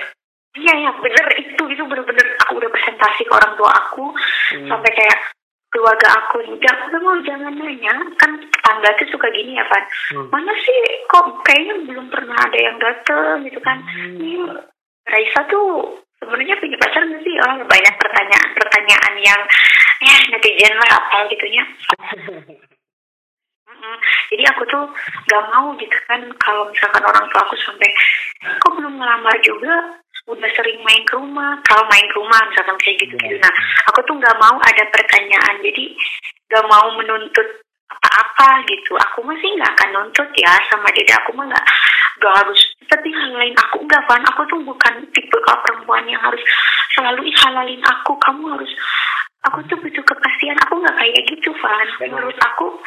Iya 0.56 0.74
ya 0.88 0.92
bener 1.00 1.26
itu 1.36 1.64
itu 1.68 1.84
bener-bener 1.84 2.28
aku 2.48 2.52
udah 2.60 2.72
presentasi 2.72 3.22
ke 3.28 3.32
orang 3.32 3.54
tua 3.56 3.72
aku. 3.72 4.06
Hmm. 4.56 4.70
sampai 4.72 4.92
kayak 4.94 5.35
keluarga 5.76 6.08
aku 6.24 6.40
udah 6.56 6.74
aku 6.88 6.96
mau 7.04 7.20
jangan 7.28 7.52
nanya. 7.52 7.92
Kan 8.16 8.32
tetangga 8.40 8.90
tuh 8.96 9.08
suka 9.12 9.28
gini 9.36 9.60
ya 9.60 9.68
Pan 9.68 9.84
hmm. 10.16 10.32
mana 10.32 10.56
sih? 10.56 10.80
Kok 11.12 11.44
kayaknya 11.44 11.76
belum 11.92 12.08
pernah 12.08 12.40
ada 12.40 12.56
yang 12.56 12.80
dateng 12.80 13.44
gitu 13.44 13.60
kan. 13.60 13.84
Hmm. 13.84 14.16
ini 14.16 14.40
Raisa 15.06 15.44
tuh 15.52 16.00
sebenarnya 16.24 16.56
punya 16.64 16.80
pacar 16.80 17.04
nggak 17.04 17.22
sih? 17.28 17.36
Oh 17.44 17.54
banyak 17.68 17.96
pertanyaan 18.00 18.50
pertanyaan 18.56 19.14
yang 19.20 19.42
ya 20.00 20.16
netizen 20.32 20.74
lah 20.80 20.90
apa 20.96 21.28
gitunya. 21.28 21.64
Jadi 24.34 24.44
aku 24.50 24.66
tuh 24.66 24.86
gak 25.30 25.46
mau 25.54 25.70
gitu 25.78 25.98
kan 26.10 26.18
kalau 26.42 26.66
misalkan 26.74 27.06
orang 27.06 27.26
tua 27.30 27.42
aku 27.46 27.54
sampai 27.62 27.90
kok 28.58 28.74
belum 28.74 28.98
ngelamar 28.98 29.36
juga 29.46 30.02
udah 30.26 30.50
sering 30.58 30.82
main 30.82 31.06
ke 31.06 31.14
rumah 31.14 31.62
kalau 31.62 31.86
main 31.86 32.06
ke 32.10 32.18
rumah 32.18 32.42
misalkan 32.50 32.78
kayak 32.82 32.98
gitu 33.06 33.16
gitu. 33.22 33.38
Nah 33.38 33.54
aku 33.94 34.02
tuh 34.10 34.16
nggak 34.18 34.38
mau 34.42 34.58
ada 34.58 34.84
pertanyaan 34.90 35.62
jadi 35.62 35.86
gak 36.50 36.66
mau 36.70 36.94
menuntut 36.98 37.48
apa-apa 37.90 38.66
gitu. 38.66 38.98
Aku 38.98 39.22
masih 39.22 39.54
nggak 39.58 39.74
akan 39.78 39.90
nuntut 39.94 40.30
ya 40.34 40.54
sama 40.70 40.90
dede 40.94 41.14
aku 41.14 41.30
mah 41.38 41.46
nggak 41.46 41.66
gak 42.22 42.34
harus. 42.42 42.62
Tapi 42.90 43.10
hal 43.14 43.32
lain 43.38 43.54
aku 43.54 43.78
nggak 43.86 44.04
kan 44.10 44.22
aku 44.26 44.42
tuh 44.50 44.60
bukan 44.66 44.94
tipe 45.14 45.38
kalau 45.46 45.62
perempuan 45.62 46.06
yang 46.10 46.22
harus 46.22 46.42
selalu 46.98 47.30
halalin 47.46 47.82
aku. 47.86 48.18
Kamu 48.18 48.44
harus 48.58 48.72
aku 49.46 49.62
tuh 49.70 49.78
butuh 49.78 50.04
kepastian. 50.06 50.58
Aku 50.66 50.82
nggak 50.82 50.98
kayak 50.98 51.22
gitu 51.30 51.54
Van. 51.62 51.88
Menurut 52.02 52.38
aku 52.42 52.82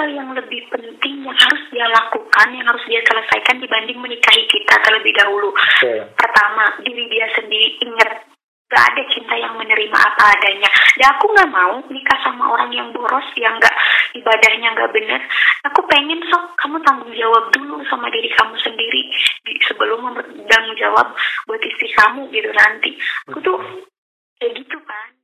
hal 0.00 0.08
yang 0.16 0.32
lebih 0.32 0.64
penting 0.72 1.28
yang 1.28 1.36
harus 1.36 1.62
dia 1.68 1.84
lakukan, 1.92 2.48
yang 2.56 2.64
harus 2.64 2.80
dia 2.88 3.04
selesaikan 3.04 3.60
dibanding 3.60 4.00
menikahi 4.00 4.48
kita 4.48 4.80
terlebih 4.80 5.12
dahulu. 5.12 5.52
Okay. 5.52 6.08
Pertama, 6.16 6.80
diri 6.80 7.04
dia 7.12 7.28
sendiri 7.36 7.76
ingat 7.84 8.24
gak 8.70 8.84
ada 8.94 9.02
cinta 9.12 9.34
yang 9.36 9.60
menerima 9.60 9.98
apa 9.98 10.40
adanya. 10.40 10.70
Dan 10.96 11.12
aku 11.12 11.26
nggak 11.36 11.52
mau 11.52 11.74
nikah 11.92 12.18
sama 12.24 12.48
orang 12.48 12.72
yang 12.72 12.88
boros, 12.96 13.28
yang 13.36 13.52
nggak 13.60 13.76
ibadahnya 14.16 14.72
nggak 14.72 14.92
benar. 14.96 15.20
Aku 15.68 15.84
pengen 15.84 16.22
sok 16.32 16.56
kamu 16.56 16.80
tanggung 16.80 17.12
jawab 17.12 17.52
dulu 17.52 17.84
sama 17.92 18.08
diri 18.08 18.32
kamu 18.32 18.56
sendiri 18.56 19.02
sebelum 19.68 20.16
bertanggung 20.16 20.78
jawab 20.80 21.12
buat 21.44 21.60
istri 21.60 21.92
kamu 21.92 22.30
gitu 22.32 22.48
nanti. 22.56 22.96
Aku 23.28 23.42
tuh 23.44 23.58
kayak 24.40 24.64
gitu 24.64 24.78
kan. 24.88 25.19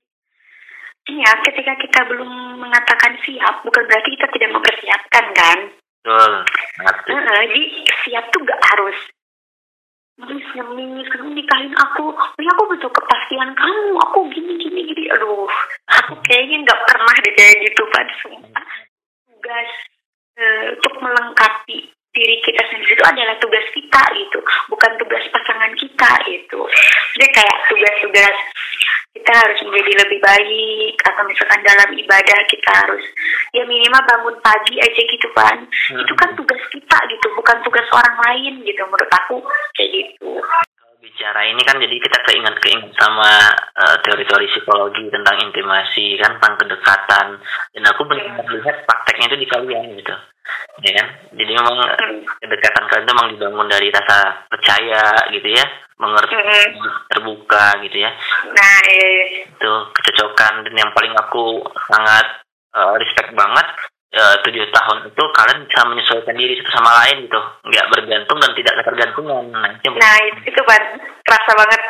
Iya, 1.07 1.31
ketika 1.47 1.73
kita 1.79 2.01
belum 2.11 2.59
mengatakan 2.59 3.15
siap, 3.23 3.63
bukan 3.63 3.87
berarti 3.87 4.11
kita 4.19 4.27
tidak 4.35 4.51
mempersiapkan 4.59 5.25
kan? 5.39 5.59
Betul. 6.03 6.33
Uh, 6.83 7.43
jadi 7.47 7.63
siap 8.07 8.25
tuh 8.35 8.43
gak 8.43 8.63
harus 8.75 8.99
ngemis 10.17 10.49
ngemis 10.55 11.07
kamu 11.13 11.31
nikahin 11.37 11.75
aku. 11.77 12.11
Ya 12.41 12.51
aku 12.57 12.63
butuh 12.73 12.91
kepastian 12.91 13.53
kamu 13.53 13.95
aku 14.01 14.19
gini 14.33 14.55
gini 14.59 14.81
gini. 14.87 15.05
Aduh 15.13 15.47
aku 15.91 16.15
kayaknya 16.25 16.65
nggak 16.65 16.83
pernah 16.89 17.15
deh 17.21 17.35
kayak 17.37 17.57
gitu 17.69 17.83
pada 17.93 18.13
semua 18.25 18.61
tugas 19.29 19.71
uh, 20.41 20.65
untuk 20.73 20.95
melengkapi 21.05 21.79
diri 22.17 22.37
kita 22.41 22.63
sendiri 22.73 22.97
itu 22.97 23.05
adalah 23.05 23.37
tugas 23.37 23.67
kita 23.77 24.03
gitu. 24.17 24.39
Bukan 24.73 24.93
tugas 24.97 25.25
pasangan 25.29 25.73
kita 25.77 26.11
itu 26.33 26.61
jadi 27.19 27.27
kayak 27.37 27.59
tugas-tugas 27.69 28.37
kita 29.17 29.33
harus 29.33 29.59
menjadi 29.65 29.93
lebih 30.05 30.21
baik 30.21 30.95
atau 31.09 31.23
misalkan 31.25 31.61
dalam 31.65 31.91
ibadah 31.97 32.39
kita 32.53 32.71
harus 32.85 33.05
ya 33.57 33.65
minimal 33.65 34.03
bangun 34.05 34.37
pagi 34.45 34.77
aja 34.77 35.03
gitu 35.09 35.29
kan 35.33 35.65
hmm. 35.65 36.05
itu 36.05 36.13
kan 36.21 36.31
tugas 36.37 36.61
kita 36.69 36.99
gitu 37.09 37.27
bukan 37.33 37.57
tugas 37.65 37.89
orang 37.97 38.17
lain 38.29 38.61
gitu 38.61 38.85
menurut 38.85 39.09
aku 39.25 39.41
kayak 39.73 39.91
gitu 39.97 40.37
bicara 41.01 41.49
ini 41.49 41.63
kan 41.65 41.81
jadi 41.81 41.97
kita 41.97 42.19
keinget 42.29 42.55
keinget 42.61 42.93
sama 43.01 43.49
uh, 43.81 43.97
teori-teori 44.05 44.53
psikologi 44.53 45.09
tentang 45.09 45.49
intimasi 45.49 46.21
kan 46.21 46.37
tentang 46.37 46.55
kedekatan 46.61 47.27
dan 47.73 47.85
aku 47.89 48.05
benar-benar 48.05 48.45
iya. 48.45 48.53
lihat 48.61 48.77
prakteknya 48.85 49.27
itu 49.33 49.37
di 49.41 49.49
kalian 49.49 49.97
gitu 49.97 50.17
ya 50.85 50.91
kan 50.93 51.07
jadi 51.33 51.53
memang 51.57 51.77
hmm. 51.81 52.21
kedekatan 52.43 52.85
kalian 52.89 53.05
itu 53.05 53.13
memang 53.13 53.29
dibangun 53.33 53.69
dari 53.71 53.89
rasa 53.89 54.45
percaya 54.49 55.03
gitu 55.33 55.49
ya 55.49 55.65
mengerti 55.97 56.37
hmm. 56.37 56.73
terbuka 57.09 57.81
gitu 57.85 57.97
ya 57.97 58.11
nah 58.53 58.79
iya. 58.85 59.49
itu 59.49 59.73
kecocokan 59.97 60.69
dan 60.69 60.75
yang 60.77 60.91
paling 60.93 61.17
aku 61.17 61.65
sangat 61.89 62.27
uh, 62.77 62.93
respect 63.01 63.33
banget 63.33 63.67
uh, 64.21 64.37
tujuh 64.45 64.69
tahun 64.69 64.99
itu 65.09 65.23
kalian 65.33 65.65
bisa 65.65 65.81
menyesuaikan 65.89 66.37
diri 66.37 66.61
satu 66.61 66.71
sama 66.77 66.91
lain 67.05 67.25
gitu 67.25 67.41
nggak 67.73 67.89
bergantung 67.97 68.39
dan 68.41 68.53
tidak 68.53 68.75
ketergantungan 68.85 69.45
nah 69.49 69.71
itu 69.73 69.89
nah 69.97 70.17
itu, 70.29 70.41
itu 70.53 70.61
ban 70.69 70.83
terasa 71.25 71.53
banget 71.65 71.83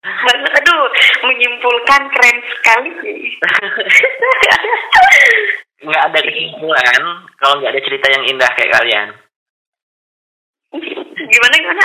Aduh, 0.00 0.88
menyimpulkan 1.28 2.02
keren 2.08 2.38
sekali 2.40 2.90
sih. 3.04 3.20
nggak 5.90 6.06
ada 6.10 6.20
kesimpulan 6.22 7.02
kalau 7.36 7.54
nggak 7.58 7.72
ada 7.74 7.82
cerita 7.82 8.06
yang 8.14 8.24
indah 8.30 8.50
kayak 8.54 8.72
kalian. 8.78 9.08
Gimana 11.20 11.54
gimana? 11.58 11.84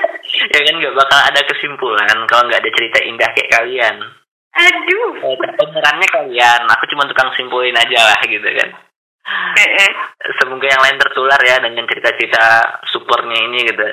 Ya 0.54 0.60
kan 0.62 0.76
nggak 0.78 0.96
bakal 0.96 1.20
ada 1.20 1.42
kesimpulan 1.50 2.18
kalau 2.30 2.44
nggak 2.46 2.62
ada 2.62 2.72
cerita 2.72 3.00
indah 3.02 3.30
kayak 3.34 3.52
kalian. 3.52 3.96
Aduh. 4.56 5.14
Eh, 5.20 5.36
benerannya 5.36 6.08
kalian. 6.08 6.62
Aku 6.78 6.84
cuma 6.94 7.10
tukang 7.10 7.34
simpulin 7.36 7.76
aja 7.76 8.00
lah 8.14 8.20
gitu 8.24 8.46
kan. 8.46 8.70
Eh, 9.58 9.92
semoga 10.38 10.70
yang 10.70 10.82
lain 10.86 11.02
tertular 11.02 11.42
ya 11.42 11.58
dengan 11.60 11.90
cerita-cerita 11.90 12.46
supernya 12.94 13.40
ini 13.50 13.60
gitu. 13.68 13.84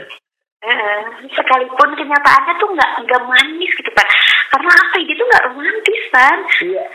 Uh, 0.62 1.26
sekalipun 1.34 1.90
kenyataannya 1.98 2.54
tuh 2.62 2.70
nggak 2.70 2.92
nggak 3.02 3.22
manis 3.26 3.72
gitu 3.74 3.90
kan 3.98 4.06
karena 4.54 4.70
apa? 4.70 4.94
Itu 5.02 5.12
tuh 5.18 5.26
nggak 5.26 5.44
romantis 5.50 6.02
kan 6.14 6.38
iya 6.62 6.86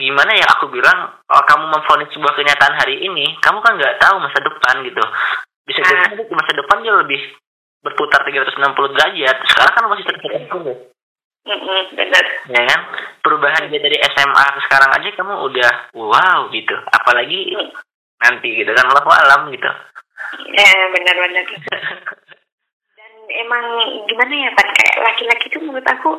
gimana 0.00 0.32
ya 0.32 0.48
aku 0.56 0.72
bilang 0.72 1.20
kalau 1.28 1.44
kamu 1.44 1.64
memfonis 1.68 2.08
sebuah 2.16 2.32
kenyataan 2.32 2.74
hari 2.80 3.04
ini 3.04 3.36
kamu 3.44 3.60
kan 3.60 3.76
nggak 3.76 4.00
tahu 4.00 4.16
masa 4.18 4.40
depan 4.40 4.80
gitu 4.82 5.04
bisa 5.68 5.80
jadi 5.86 6.18
uh. 6.18 6.34
masa 6.34 6.52
depan 6.56 6.82
dia 6.82 6.94
lebih 6.96 7.20
berputar 7.80 8.26
360 8.26 8.94
derajat. 8.96 9.36
Sekarang 9.48 9.72
kan 9.72 9.84
masih 9.88 10.04
dulu. 10.50 10.72
Mm 11.40 11.82
benar. 11.96 12.24
Ya 12.52 12.62
kan? 12.68 12.80
Perubahan 13.24 13.72
dia 13.72 13.80
dari 13.80 13.96
SMA 13.96 14.44
ke 14.56 14.60
sekarang 14.68 14.90
aja 14.92 15.08
kamu 15.16 15.34
udah 15.48 15.70
wow 15.96 16.40
gitu. 16.52 16.76
Apalagi 16.92 17.56
mm. 17.56 17.70
nanti 18.20 18.48
gitu 18.60 18.70
kan 18.76 18.84
Allah 18.92 19.04
alam 19.24 19.40
gitu. 19.48 19.70
Ya 20.52 20.70
benar-benar. 20.92 21.44
Dan 22.98 23.12
emang 23.30 23.64
gimana 24.04 24.34
ya 24.36 24.50
Pak? 24.52 24.66
Kayak 24.68 24.96
laki-laki 25.00 25.46
itu 25.48 25.58
menurut 25.64 25.86
aku 25.88 26.10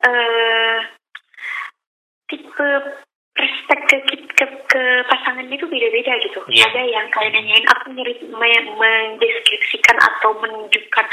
eh 0.00 0.08
uh, 0.08 0.76
tipe 2.28 2.68
respect 3.38 3.82
ke, 3.86 3.96
ke, 4.34 4.46
ke 4.66 4.82
pasangan 5.06 5.46
itu 5.46 5.64
beda-beda 5.70 6.12
gitu. 6.26 6.40
Yeah. 6.50 6.66
Ada 6.66 6.82
yang 6.82 7.06
kayak 7.14 7.30
nanyain 7.34 7.66
aku 7.70 7.94
nyari 7.94 8.14
mendeskripsikan 8.26 9.96
atau 9.96 10.34
menunjukkan 10.42 11.06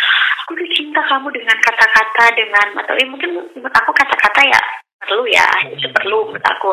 aku 0.44 0.52
tuh 0.58 0.70
cinta 0.74 1.02
kamu 1.06 1.30
dengan 1.30 1.58
kata-kata 1.62 2.26
dengan 2.34 2.68
atau 2.82 2.96
ya 2.98 3.06
mungkin 3.06 3.30
menurut 3.54 3.76
aku 3.76 3.92
kata-kata 3.94 4.42
ya 4.50 4.62
perlu 4.98 5.24
ya 5.30 5.46
itu 5.70 5.88
perlu 5.94 6.34
menurut 6.34 6.46
aku. 6.46 6.72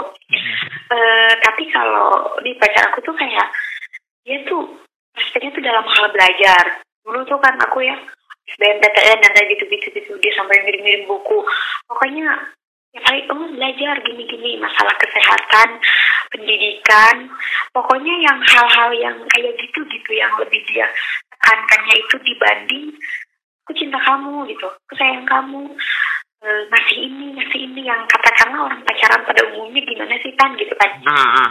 Uh, 0.88 1.32
tapi 1.44 1.68
kalau 1.68 2.40
di 2.40 2.56
pacar 2.56 2.88
aku 2.88 3.04
tuh 3.04 3.14
kayak 3.14 3.46
dia 4.24 4.40
tuh 4.48 4.64
respectnya 5.12 5.52
tuh 5.52 5.64
dalam 5.64 5.84
hal 5.84 6.08
belajar. 6.08 6.80
Dulu 7.04 7.20
tuh 7.28 7.36
kan 7.38 7.60
aku 7.60 7.84
ya 7.84 7.96
SBMPTN 8.56 9.18
dan 9.20 9.30
kayak 9.32 9.48
gitu-gitu 9.56 9.86
gitu 9.92 10.12
dia 10.20 10.32
sampai 10.36 10.64
ngirim-ngirim 10.64 11.04
buku. 11.04 11.44
Pokoknya 11.84 12.32
ya 12.94 13.00
kali 13.02 13.20
kamu 13.26 13.44
belajar 13.58 13.94
gini-gini 14.06 14.62
masalah 14.62 14.94
kesehatan 15.02 15.82
pendidikan. 16.30 17.26
Pokoknya 17.74 18.14
yang 18.22 18.38
hal-hal 18.38 18.90
yang 18.94 19.16
kayak 19.34 19.58
gitu 19.58 19.82
gitu 19.90 20.10
yang 20.14 20.30
lebih 20.38 20.62
dia 20.70 20.86
tekankannya 21.34 21.94
itu 21.98 22.16
dibanding 22.22 22.86
aku 23.66 23.72
cinta 23.74 23.98
kamu 23.98 24.46
gitu. 24.46 24.66
Aku 24.70 24.94
sayang 24.94 25.26
kamu. 25.26 25.74
E, 26.44 26.48
ngasih 26.70 26.98
ini 27.02 27.26
ngasih 27.34 27.60
ini. 27.66 27.80
Yang 27.90 28.06
katakanlah 28.14 28.70
orang 28.70 28.80
pacaran 28.86 29.22
pada 29.26 29.42
umumnya 29.50 29.82
gimana 29.82 30.14
sih 30.22 30.32
kan 30.38 30.54
gitu 30.54 30.74
kan. 30.78 30.90
Hmm. 31.02 31.50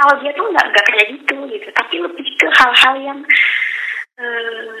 kalau 0.00 0.16
dia 0.24 0.32
tuh 0.32 0.48
nggak 0.48 0.64
nggak 0.64 0.86
kayak 0.86 1.08
gitu 1.12 1.36
gitu. 1.50 1.68
Tapi 1.76 1.94
lebih 2.00 2.24
ke 2.40 2.46
hal-hal 2.48 2.94
yang 3.04 3.20
uh, 4.16 4.74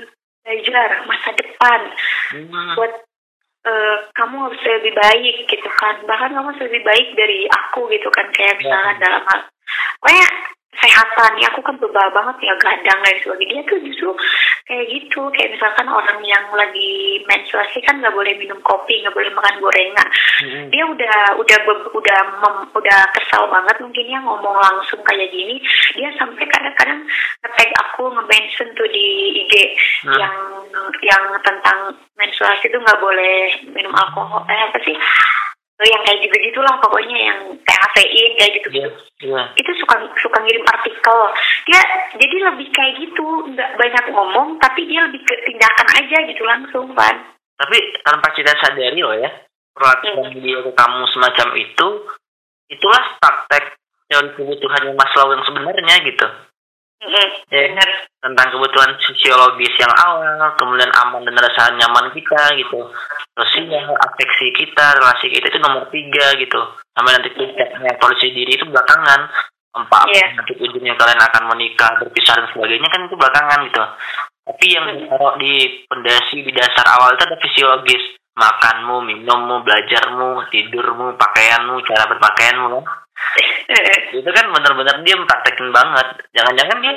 belajar 0.46 0.88
masa 1.04 1.30
depan. 1.36 1.80
Hmm. 2.30 2.78
buat 2.78 3.09
uh, 3.66 3.96
kamu 4.16 4.36
harus 4.48 4.62
lebih 4.64 4.92
baik 4.96 5.36
gitu 5.48 5.68
kan. 5.76 6.00
Bahkan 6.04 6.30
kamu 6.32 6.46
harus 6.52 6.62
lebih 6.64 6.82
baik 6.84 7.08
dari 7.16 7.48
aku 7.48 7.88
gitu 7.92 8.08
kan. 8.12 8.26
Kayak 8.32 8.60
misalnya 8.60 8.92
ya. 8.96 9.00
dalam 9.00 9.22
hal 9.26 9.40
pokoknya 10.00 10.26
kesehatan. 10.80 11.32
Ya 11.36 11.46
aku 11.52 11.60
kan 11.60 11.76
bebal 11.76 12.08
banget 12.14 12.36
ya 12.40 12.54
gadang 12.56 13.00
dan 13.04 13.16
sebagainya. 13.20 13.60
Dia 13.60 13.68
tuh 13.68 13.78
justru 13.84 14.10
kayak 14.64 14.86
gitu. 14.88 15.20
Kayak 15.36 15.52
misalkan 15.58 15.86
orang 15.92 16.20
yang 16.24 16.44
lagi 16.56 17.20
menstruasi 17.28 17.78
kan 17.84 18.00
nggak 18.00 18.14
boleh 18.14 18.32
minum 18.40 18.58
kopi 18.64 19.04
nggak 19.04 19.14
boleh 19.14 19.30
makan 19.34 19.54
gorengan. 19.60 20.08
Hmm. 20.40 20.72
dia 20.72 20.84
udah 20.88 21.36
udah 21.36 21.58
udah 21.92 22.20
mem, 22.40 22.56
udah 22.72 23.00
kesal 23.12 23.44
banget 23.52 23.76
mungkin 23.84 24.08
ya 24.08 24.18
ngomong 24.24 24.56
langsung 24.56 25.04
kayak 25.04 25.28
gini. 25.28 25.60
Dia 25.98 26.08
sampai 26.16 26.48
kadang-kadang 26.48 27.04
ngetag 27.44 27.70
aku 27.76 28.08
nge-mention 28.08 28.68
tuh 28.72 28.88
di 28.88 29.06
IG 29.44 29.54
hmm. 30.08 30.16
yang 30.16 30.34
yang 31.04 31.24
tentang 31.44 31.92
menstruasi 32.20 32.68
itu 32.68 32.76
nggak 32.76 33.00
boleh 33.00 33.64
minum 33.72 33.96
alkohol. 33.96 34.44
Eh 34.46 34.60
apa 34.68 34.78
sih? 34.84 34.94
Yang 35.80 36.02
kayak 36.04 36.18
gitu 36.28 36.36
gitulah 36.52 36.76
pokoknya 36.84 37.18
yang 37.32 37.40
kayak 37.64 37.80
kafein 37.88 38.32
kayak 38.36 38.52
gitu 38.60 38.68
gitu 38.68 38.84
yeah, 39.24 39.32
yeah. 39.32 39.46
itu 39.56 39.72
suka 39.80 39.96
suka 40.20 40.36
ngirim 40.44 40.60
artikel. 40.68 41.20
Dia 41.64 41.80
jadi 42.20 42.36
lebih 42.52 42.68
kayak 42.68 43.00
gitu. 43.00 43.24
Nggak 43.56 43.80
banyak 43.80 44.04
ngomong 44.12 44.60
tapi 44.60 44.84
dia 44.84 45.08
lebih 45.08 45.24
ke 45.24 45.34
tindakan 45.48 45.88
aja 45.96 46.16
gitu 46.28 46.42
langsung 46.44 46.92
kan 46.92 47.16
tapi 47.60 47.76
tanpa 48.00 48.32
kita 48.32 48.56
sadari 48.56 49.04
loh 49.04 49.12
ya 49.20 49.28
perlakuan 49.76 50.32
hmm. 50.32 50.40
dia 50.40 50.58
ke 50.64 50.72
kamu 50.72 51.04
semacam 51.12 51.48
itu 51.60 51.88
itulah 52.72 53.04
praktek 53.20 53.76
teori 54.08 54.32
kebutuhan 54.32 54.88
yang 54.88 54.96
Maslow 54.96 55.28
yang 55.36 55.44
sebenarnya 55.44 55.96
gitu 56.08 56.26
Mm-hmm. 57.00 57.48
Ya, 57.48 57.60
benar. 57.72 57.88
tentang 58.20 58.48
kebutuhan 58.52 58.92
fisiologis 59.00 59.72
yang 59.80 59.88
awal, 60.04 60.36
kemudian 60.60 60.92
aman 60.92 61.24
dan 61.24 61.40
rasa 61.40 61.72
nyaman 61.72 62.12
kita 62.12 62.36
gitu, 62.60 62.92
sosial, 63.32 63.96
afeksi 63.96 64.52
kita, 64.52 65.00
relasi 65.00 65.32
kita 65.32 65.48
itu 65.48 65.58
nomor 65.64 65.88
tiga 65.88 66.36
gitu, 66.36 66.60
sampai 66.92 67.16
nanti 67.16 67.32
puncaknya 67.32 67.96
polisi 67.96 68.36
diri 68.36 68.52
itu 68.52 68.68
belakangan, 68.68 69.32
empat 69.72 70.12
yeah. 70.12 70.28
nanti 70.36 70.52
ujungnya 70.60 70.92
kalian 71.00 71.24
akan 71.24 71.44
menikah, 71.56 71.96
berpisah 72.04 72.36
dan 72.36 72.46
sebagainya 72.52 72.88
kan 72.92 73.08
itu 73.08 73.16
belakangan 73.16 73.60
gitu. 73.64 73.84
Tapi 74.44 74.66
yang 74.68 74.86
mm-hmm. 74.92 75.34
di 75.40 75.52
pondasi 75.88 76.36
di 76.44 76.52
dasar 76.52 76.84
awal 77.00 77.16
itu 77.16 77.24
ada 77.24 77.40
fisiologis, 77.40 78.04
makanmu, 78.36 79.08
minummu, 79.08 79.64
belajarmu, 79.64 80.52
tidurmu, 80.52 81.16
pakaianmu, 81.16 81.80
cara 81.88 82.04
berpakaianmu 82.12 82.84
kan 83.09 83.09
itu 84.10 84.30
kan 84.30 84.46
benar-benar 84.50 85.00
dia 85.06 85.14
mempraktekin 85.14 85.70
banget. 85.70 86.06
Jangan-jangan 86.34 86.78
dia 86.82 86.92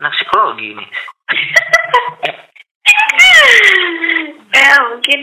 anak 0.00 0.12
psikologi 0.18 0.66
ini. 0.76 0.86
Ya 4.54 4.80
mungkin 4.86 5.20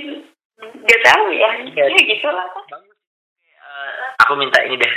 gak 0.59 1.01
tahu 1.07 1.25
ya. 1.33 1.50
Ya, 1.71 1.85
ya 1.88 2.00
gitu 2.03 2.27
lah 2.29 2.45
uh, 2.51 3.91
aku 4.21 4.33
minta 4.38 4.59
ini 4.65 4.77
deh. 4.77 4.93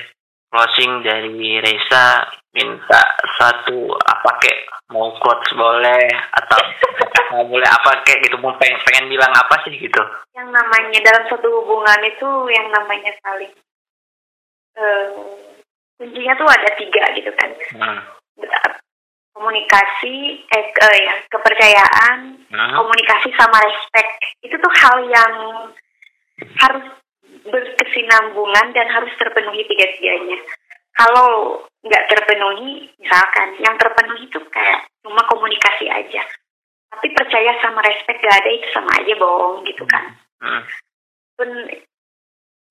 Closing 0.55 1.03
dari 1.03 1.59
Reza 1.59 2.31
minta 2.55 3.03
satu 3.39 3.91
apa 3.95 4.31
kek? 4.39 4.71
Mau 4.95 5.11
quotes 5.19 5.51
boleh 5.59 6.07
atau 6.31 6.61
mau 7.35 7.45
boleh 7.51 7.67
apa 7.67 8.05
kek 8.07 8.23
gitu? 8.23 8.39
Mau 8.39 8.55
pengen, 8.59 8.79
pengen 8.87 9.11
bilang 9.11 9.33
apa 9.35 9.59
sih 9.67 9.75
gitu? 9.75 10.03
Yang 10.35 10.49
namanya 10.55 10.99
dalam 11.03 11.25
satu 11.27 11.49
hubungan 11.63 12.01
itu 12.07 12.29
yang 12.55 12.71
namanya 12.71 13.11
saling 13.23 13.51
uh, 14.79 15.09
kuncinya 15.99 16.35
tuh 16.39 16.49
ada 16.49 16.69
tiga 16.77 17.05
gitu 17.15 17.31
kan 17.39 17.51
hmm. 17.55 18.01
komunikasi 19.35 20.43
eh, 20.47 20.67
uh, 20.83 20.97
ya 20.99 21.15
kepercayaan 21.31 22.19
hmm. 22.51 22.73
komunikasi 22.75 23.29
sama 23.39 23.59
respect 23.63 24.13
itu 24.43 24.55
tuh 24.59 24.73
hal 24.83 24.97
yang 25.07 25.33
harus 26.59 26.87
berkesinambungan 27.45 28.67
dan 28.73 28.87
harus 28.91 29.13
terpenuhi 29.21 29.63
tiga-tiganya 29.69 30.39
kalau 30.95 31.63
nggak 31.85 32.07
terpenuhi 32.11 32.89
misalkan 32.99 33.49
yang 33.61 33.77
terpenuhi 33.77 34.27
itu 34.27 34.41
kayak 34.51 34.87
cuma 35.05 35.21
komunikasi 35.29 35.91
aja 35.91 36.23
tapi 36.95 37.11
percaya 37.11 37.53
sama 37.59 37.83
respect 37.83 38.23
gak 38.23 38.39
ada 38.39 38.51
itu 38.55 38.67
sama 38.71 38.91
aja 39.03 39.13
bohong 39.19 39.67
gitu 39.67 39.85
kan 39.85 40.15
hmm. 40.41 40.63
pun 41.37 41.49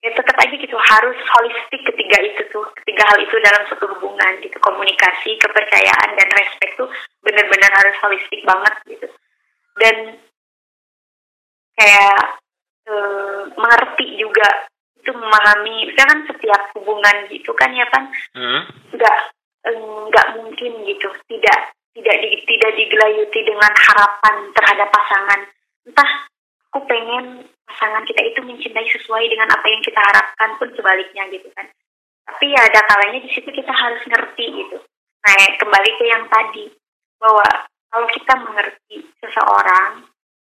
ya 0.03 0.11
tetap 0.11 0.35
aja 0.35 0.51
gitu 0.51 0.75
harus 0.75 1.15
holistik 1.15 1.81
ketiga 1.87 2.19
itu 2.19 2.43
tuh 2.51 2.67
ketiga 2.83 3.07
hal 3.07 3.17
itu 3.23 3.35
dalam 3.39 3.63
satu 3.71 3.87
hubungan 3.95 4.33
gitu. 4.43 4.57
Komunikasi 4.59 5.39
kepercayaan 5.39 6.09
dan 6.19 6.29
respect 6.35 6.75
tuh 6.75 6.91
benar-benar 7.23 7.71
harus 7.71 7.95
holistik 8.03 8.43
banget 8.43 8.75
gitu. 8.91 9.07
Dan 9.79 10.19
kayak 11.79 12.19
e, 12.85 12.93
mengerti 13.55 14.19
juga 14.19 14.67
itu 14.99 15.11
memahami 15.15 15.87
misalnya 15.87 16.11
kan 16.15 16.21
setiap 16.31 16.61
hubungan 16.79 17.27
gitu 17.27 17.51
kan 17.59 17.75
ya 17.75 17.83
kan 17.91 18.07
nggak 18.95 19.17
hmm. 19.67 20.07
nggak 20.07 20.27
mungkin 20.39 20.71
gitu 20.87 21.11
tidak 21.27 21.75
tidak 21.93 22.15
di, 22.23 22.29
tidak 22.49 22.71
digelayuti 22.75 23.39
dengan 23.45 23.71
harapan 23.71 24.35
terhadap 24.51 24.89
pasangan. 24.89 25.39
Entah 25.85 26.11
aku 26.71 26.79
pengen 26.89 27.25
pasangan 27.67 28.03
kita 28.07 28.21
itu 28.23 28.39
mencintai 28.43 28.87
sesuai 28.87 29.25
dengan 29.27 29.49
apa 29.51 29.65
yang 29.69 29.81
kita 29.81 29.99
harapkan 29.99 30.49
pun 30.59 30.69
sebaliknya 30.75 31.23
gitu 31.31 31.47
kan. 31.55 31.67
Tapi 32.23 32.45
ya 32.55 32.61
ada 32.63 32.81
kalanya 32.87 33.19
di 33.19 33.29
situ 33.31 33.49
kita 33.51 33.73
harus 33.73 34.03
ngerti 34.07 34.45
gitu. 34.63 34.77
Nah 35.23 35.35
kembali 35.59 35.89
ke 35.99 36.05
yang 36.07 36.25
tadi 36.27 36.65
bahwa 37.19 37.47
kalau 37.87 38.07
kita 38.11 38.33
mengerti 38.43 38.97
seseorang 39.23 40.03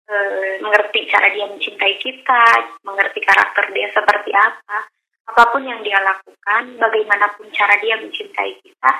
e, 0.09 0.15
mengerti 0.61 1.05
cara 1.09 1.29
dia 1.29 1.45
mencintai 1.45 1.95
kita 2.01 2.43
mengerti 2.81 3.19
karakter 3.21 3.69
dia 3.75 3.87
seperti 3.93 4.31
apa 4.33 4.89
apa 5.25 5.41
pun 5.49 5.65
yang 5.65 5.81
dia 5.81 5.97
lakukan 6.01 6.77
bagaimanapun 6.77 7.49
cara 7.53 7.77
dia 7.81 7.97
mencintai 7.97 8.61
kita 8.61 8.91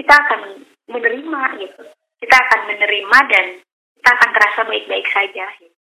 kita 0.00 0.14
akan 0.14 0.64
menerima 0.88 1.42
gitu. 1.60 1.82
Kita 2.20 2.36
akan 2.36 2.60
menerima 2.68 3.18
dan 3.28 3.46
kita 4.00 4.08
akan 4.16 4.30
terasa 4.32 4.60
baik-baik 4.68 5.06
saja. 5.12 5.46
gitu. 5.60 5.79